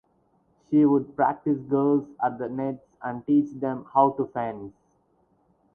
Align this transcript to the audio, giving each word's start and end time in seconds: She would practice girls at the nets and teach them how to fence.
She 0.71 0.83
would 0.83 1.15
practice 1.15 1.59
girls 1.59 2.07
at 2.23 2.39
the 2.39 2.49
nets 2.49 2.81
and 3.03 3.23
teach 3.27 3.51
them 3.59 3.85
how 3.93 4.09
to 4.13 4.25
fence. 4.33 4.73